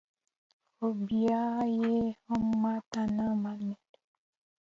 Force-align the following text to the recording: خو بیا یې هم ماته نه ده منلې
خو 0.75 0.87
بیا 1.07 1.43
یې 1.79 1.97
هم 2.25 2.43
ماته 2.61 3.01
نه 3.15 3.25
ده 3.29 3.35
منلې 3.41 3.75